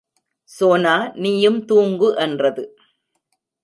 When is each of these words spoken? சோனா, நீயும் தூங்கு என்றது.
சோனா, 0.49 0.95
நீயும் 1.15 1.61
தூங்கு 1.65 2.09
என்றது. 2.17 2.65